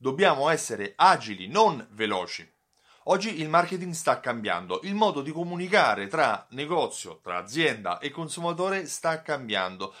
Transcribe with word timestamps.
dobbiamo 0.00 0.48
essere 0.48 0.94
agili, 0.96 1.46
non 1.46 1.86
veloci. 1.90 2.50
Oggi 3.10 3.40
il 3.40 3.48
marketing 3.48 3.92
sta 3.92 4.20
cambiando, 4.20 4.78
il 4.84 4.94
modo 4.94 5.20
di 5.20 5.32
comunicare 5.32 6.06
tra 6.06 6.46
negozio, 6.50 7.18
tra 7.20 7.38
azienda 7.38 7.98
e 7.98 8.10
consumatore 8.10 8.86
sta 8.86 9.20
cambiando. 9.20 9.92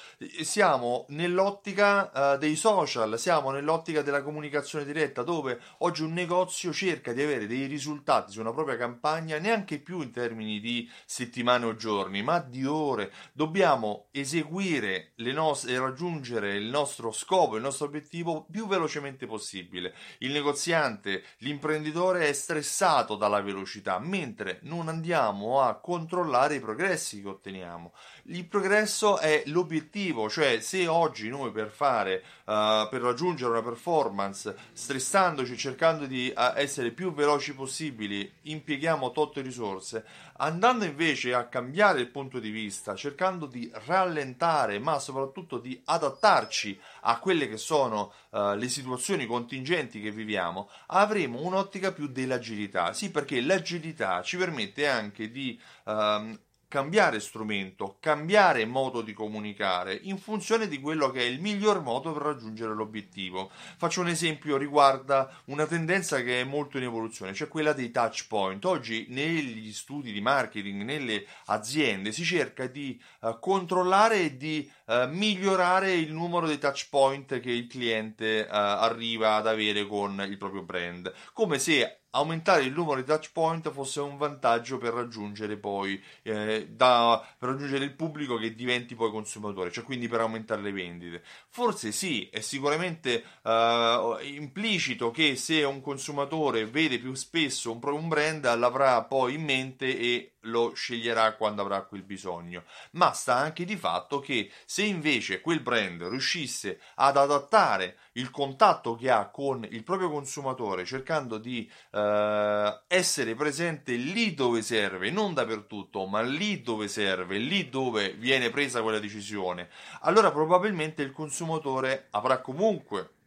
Siamo 0.42 1.06
nell'ottica 1.08 2.34
uh, 2.34 2.38
dei 2.38 2.54
social, 2.54 3.18
siamo 3.18 3.50
nell'ottica 3.50 4.02
della 4.02 4.22
comunicazione 4.22 4.84
diretta, 4.84 5.24
dove 5.24 5.60
oggi 5.78 6.04
un 6.04 6.12
negozio 6.12 6.72
cerca 6.72 7.12
di 7.12 7.20
avere 7.20 7.48
dei 7.48 7.66
risultati 7.66 8.30
su 8.30 8.38
una 8.38 8.52
propria 8.52 8.76
campagna 8.76 9.38
neanche 9.38 9.80
più 9.80 10.02
in 10.02 10.12
termini 10.12 10.60
di 10.60 10.88
settimane 11.04 11.66
o 11.66 11.74
giorni, 11.74 12.22
ma 12.22 12.38
di 12.38 12.64
ore. 12.64 13.12
Dobbiamo 13.32 14.06
eseguire 14.12 15.14
nostre 15.16 15.72
e 15.72 15.80
raggiungere 15.80 16.54
il 16.54 16.66
nostro 16.66 17.10
scopo, 17.10 17.56
il 17.56 17.62
nostro 17.62 17.86
obiettivo 17.86 18.46
più 18.48 18.68
velocemente 18.68 19.26
possibile. 19.26 19.94
Il 20.18 20.30
negoziante, 20.30 21.24
l'imprenditore 21.38 22.28
è 22.28 22.32
stressato 22.32 22.98
limitato 23.00 23.16
dalla 23.16 23.40
velocità, 23.40 23.98
mentre 23.98 24.58
non 24.62 24.88
andiamo 24.88 25.62
a 25.62 25.74
controllare 25.74 26.56
i 26.56 26.60
progressi 26.60 27.22
che 27.22 27.28
otteniamo. 27.28 27.92
Il 28.24 28.44
progresso 28.46 29.18
è 29.18 29.42
l'obiettivo, 29.46 30.28
cioè 30.28 30.60
se 30.60 30.86
oggi 30.86 31.28
noi 31.28 31.50
per 31.50 31.70
fare, 31.70 32.22
uh, 32.44 32.88
per 32.88 33.00
raggiungere 33.00 33.50
una 33.50 33.62
performance, 33.62 34.54
stressandoci, 34.72 35.56
cercando 35.56 36.06
di 36.06 36.32
uh, 36.34 36.52
essere 36.54 36.90
più 36.90 37.12
veloci 37.12 37.54
possibili, 37.54 38.30
impieghiamo 38.42 39.10
tot 39.10 39.36
risorse, 39.38 40.04
andando 40.36 40.84
invece 40.84 41.34
a 41.34 41.46
cambiare 41.46 42.00
il 42.00 42.08
punto 42.08 42.38
di 42.38 42.50
vista, 42.50 42.94
cercando 42.94 43.46
di 43.46 43.70
rallentare, 43.86 44.78
ma 44.78 44.98
soprattutto 44.98 45.58
di 45.58 45.80
adattarci 45.84 46.78
a 47.02 47.18
quelle 47.18 47.48
che 47.48 47.56
sono 47.56 48.12
uh, 48.30 48.54
le 48.54 48.68
situazioni 48.68 49.26
contingenti 49.26 50.00
che 50.00 50.10
viviamo, 50.10 50.68
avremo 50.86 51.40
un'ottica 51.40 51.92
più 51.92 52.06
dell'agilità 52.06 52.79
Sì, 52.92 53.10
perché 53.10 53.40
l'agilità 53.40 54.22
ci 54.22 54.36
permette 54.36 54.88
anche 54.88 55.30
di 55.30 55.58
um, 55.84 56.38
cambiare 56.70 57.18
strumento, 57.18 57.96
cambiare 57.98 58.64
modo 58.64 59.02
di 59.02 59.12
comunicare 59.12 59.98
in 60.02 60.18
funzione 60.18 60.68
di 60.68 60.80
quello 60.80 61.10
che 61.10 61.18
è 61.18 61.24
il 61.24 61.40
miglior 61.40 61.82
modo 61.82 62.12
per 62.12 62.22
raggiungere 62.22 62.74
l'obiettivo. 62.74 63.50
Faccio 63.76 64.02
un 64.02 64.06
esempio 64.06 64.56
riguarda 64.56 65.28
una 65.46 65.66
tendenza 65.66 66.22
che 66.22 66.42
è 66.42 66.44
molto 66.44 66.76
in 66.78 66.84
evoluzione, 66.84 67.34
cioè 67.34 67.48
quella 67.48 67.72
dei 67.72 67.90
touch 67.90 68.28
point. 68.28 68.64
Oggi 68.64 69.06
negli 69.08 69.72
studi 69.72 70.12
di 70.12 70.20
marketing, 70.20 70.82
nelle 70.82 71.26
aziende 71.46 72.12
si 72.12 72.22
cerca 72.22 72.68
di 72.68 73.02
uh, 73.22 73.36
controllare 73.40 74.20
e 74.20 74.36
di 74.36 74.70
uh, 74.90 75.08
migliorare 75.08 75.92
il 75.92 76.12
numero 76.12 76.46
dei 76.46 76.58
touch 76.58 76.88
point 76.90 77.40
che 77.40 77.50
il 77.50 77.66
cliente 77.66 78.46
uh, 78.48 78.54
arriva 78.54 79.36
ad 79.36 79.46
avere 79.46 79.86
con 79.86 80.24
il 80.28 80.36
proprio 80.36 80.62
brand, 80.62 81.12
come 81.32 81.58
se 81.58 82.00
aumentare 82.10 82.64
il 82.64 82.72
numero 82.72 82.96
di 82.96 83.06
touch 83.06 83.30
point 83.32 83.70
fosse 83.70 84.00
un 84.00 84.16
vantaggio 84.16 84.78
per 84.78 84.92
raggiungere 84.92 85.56
poi 85.56 86.02
eh, 86.22 86.66
da, 86.68 87.24
per 87.38 87.50
raggiungere 87.50 87.84
il 87.84 87.94
pubblico 87.94 88.36
che 88.36 88.54
diventi 88.54 88.94
poi 88.94 89.10
consumatore, 89.10 89.70
cioè 89.70 89.84
quindi 89.84 90.08
per 90.08 90.20
aumentare 90.20 90.62
le 90.62 90.72
vendite. 90.72 91.22
Forse 91.48 91.92
sì, 91.92 92.28
è 92.30 92.40
sicuramente 92.40 93.22
uh, 93.42 94.18
implicito 94.22 95.10
che 95.10 95.36
se 95.36 95.62
un 95.62 95.80
consumatore 95.80 96.66
vede 96.66 96.98
più 96.98 97.14
spesso 97.14 97.70
un, 97.70 97.78
un 97.82 98.08
brand 98.08 98.56
l'avrà 98.56 99.02
poi 99.04 99.34
in 99.34 99.44
mente 99.44 99.96
e 99.96 100.32
lo 100.42 100.72
sceglierà 100.74 101.34
quando 101.34 101.62
avrà 101.62 101.82
quel 101.82 102.02
bisogno, 102.02 102.64
ma 102.92 103.12
sta 103.12 103.36
anche 103.36 103.64
di 103.64 103.76
fatto 103.76 104.20
che 104.20 104.50
se 104.64 104.82
invece 104.82 105.40
quel 105.40 105.60
brand 105.60 106.02
riuscisse 106.04 106.80
ad 106.96 107.16
adattare 107.16 107.98
il 108.12 108.30
contatto 108.30 108.94
che 108.94 109.10
ha 109.10 109.28
con 109.28 109.66
il 109.68 109.84
proprio 109.84 110.10
consumatore 110.10 110.84
cercando 110.84 111.38
di 111.38 111.70
eh, 111.92 112.80
essere 112.86 113.34
presente 113.34 113.94
lì 113.94 114.34
dove 114.34 114.62
serve, 114.62 115.10
non 115.10 115.34
dappertutto, 115.34 116.06
ma 116.06 116.22
lì 116.22 116.62
dove 116.62 116.88
serve, 116.88 117.38
lì 117.38 117.68
dove 117.68 118.14
viene 118.14 118.50
presa 118.50 118.82
quella 118.82 118.98
decisione, 118.98 119.68
allora 120.00 120.30
probabilmente 120.30 121.02
il 121.02 121.12
consumatore 121.12 122.08
avrà 122.10 122.40
comunque 122.40 123.18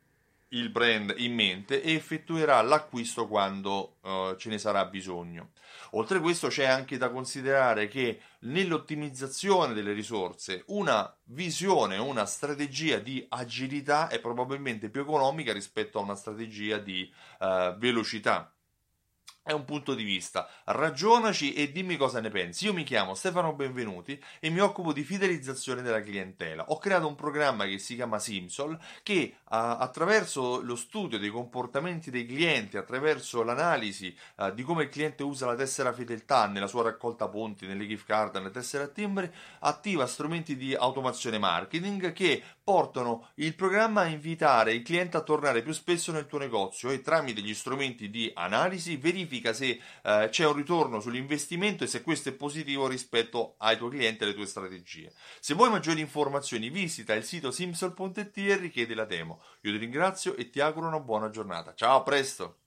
il 0.53 0.69
brand 0.69 1.13
in 1.17 1.33
mente 1.33 1.81
e 1.81 1.93
effettuerà 1.93 2.61
l'acquisto 2.61 3.27
quando 3.27 3.97
uh, 4.01 4.35
ce 4.35 4.49
ne 4.49 4.57
sarà 4.57 4.85
bisogno. 4.85 5.51
Oltre 5.91 6.17
a 6.17 6.21
questo 6.21 6.47
c'è 6.47 6.65
anche 6.65 6.97
da 6.97 7.09
considerare 7.09 7.87
che 7.87 8.19
nell'ottimizzazione 8.39 9.73
delle 9.73 9.93
risorse 9.93 10.63
una 10.67 11.15
visione, 11.25 11.97
una 11.97 12.25
strategia 12.25 12.97
di 12.97 13.25
agilità 13.29 14.07
è 14.07 14.19
probabilmente 14.19 14.89
più 14.89 15.01
economica 15.01 15.53
rispetto 15.53 15.99
a 15.99 16.03
una 16.03 16.15
strategia 16.15 16.77
di 16.77 17.11
uh, 17.39 17.77
velocità 17.77 18.52
è 19.43 19.51
un 19.51 19.65
punto 19.65 19.93
di 19.93 20.03
vista. 20.03 20.49
Ragionaci 20.63 21.53
e 21.53 21.71
dimmi 21.71 21.97
cosa 21.97 22.21
ne 22.21 22.29
pensi. 22.29 22.65
Io 22.65 22.73
mi 22.73 22.83
chiamo 22.83 23.13
Stefano 23.13 23.53
Benvenuti 23.53 24.19
e 24.39 24.49
mi 24.49 24.59
occupo 24.59 24.93
di 24.93 25.03
fidelizzazione 25.03 25.81
della 25.81 26.01
clientela. 26.01 26.63
Ho 26.69 26.77
creato 26.77 27.07
un 27.07 27.15
programma 27.15 27.65
che 27.65 27.77
si 27.77 27.95
chiama 27.95 28.19
Simsol 28.19 28.79
che 29.03 29.35
attraverso 29.49 30.61
lo 30.61 30.75
studio 30.75 31.19
dei 31.19 31.29
comportamenti 31.29 32.09
dei 32.09 32.25
clienti, 32.25 32.77
attraverso 32.77 33.43
l'analisi 33.43 34.15
uh, 34.37 34.51
di 34.51 34.63
come 34.63 34.83
il 34.83 34.89
cliente 34.89 35.21
usa 35.21 35.45
la 35.45 35.53
tessera 35.53 35.93
fedeltà 35.93 36.47
nella 36.47 36.65
sua 36.65 36.81
raccolta 36.83 37.27
ponti, 37.27 37.67
nelle 37.67 37.85
gift 37.85 38.07
card, 38.07 38.35
nelle 38.35 38.49
tessere 38.49 38.85
a 38.85 38.87
timbre, 38.87 39.31
attiva 39.59 40.07
strumenti 40.07 40.55
di 40.55 40.73
automazione 40.73 41.37
marketing 41.37 42.13
che 42.13 42.41
portano 42.63 43.27
il 43.35 43.53
programma 43.53 44.01
a 44.01 44.07
invitare 44.07 44.73
il 44.73 44.81
cliente 44.81 45.17
a 45.17 45.21
tornare 45.21 45.61
più 45.61 45.73
spesso 45.73 46.11
nel 46.11 46.25
tuo 46.25 46.39
negozio 46.39 46.89
e 46.89 47.01
tramite 47.01 47.41
gli 47.41 47.53
strumenti 47.53 48.09
di 48.09 48.31
analisi 48.33 48.95
verifica 48.95 49.32
verifica 49.33 49.53
se 49.53 49.79
eh, 50.03 50.27
c'è 50.29 50.45
un 50.45 50.53
ritorno 50.53 50.99
sull'investimento 50.99 51.83
e 51.83 51.87
se 51.87 52.03
questo 52.03 52.29
è 52.29 52.33
positivo 52.33 52.87
rispetto 52.87 53.55
ai 53.57 53.77
tuoi 53.77 53.91
clienti 53.91 54.23
e 54.23 54.25
alle 54.25 54.35
tue 54.35 54.45
strategie. 54.45 55.11
Se 55.39 55.53
vuoi 55.55 55.69
maggiori 55.69 55.99
informazioni 55.99 56.69
visita 56.69 57.13
il 57.13 57.23
sito 57.23 57.51
simsol.it 57.51 58.37
e 58.37 58.55
richiedi 58.57 58.93
la 58.93 59.05
demo. 59.05 59.41
Io 59.61 59.71
ti 59.71 59.77
ringrazio 59.77 60.35
e 60.35 60.49
ti 60.49 60.59
auguro 60.59 60.87
una 60.87 60.99
buona 60.99 61.29
giornata. 61.29 61.73
Ciao, 61.73 61.97
a 61.97 62.03
presto! 62.03 62.62